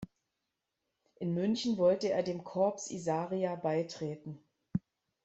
[1.19, 4.43] In München wollte er dem Corps Isaria beitreten.